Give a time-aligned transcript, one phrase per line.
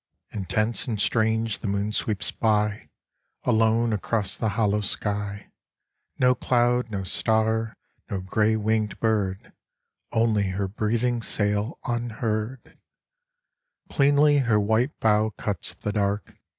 [0.31, 2.89] Intense and strange the moon sweeps by
[3.43, 5.51] Alone across the hollow sky.
[6.17, 7.77] No cloud, no star,
[8.09, 9.53] no gray winged bird,
[10.11, 16.33] Only her breathing sail unheard I Cleanly her white bow cuts the dark.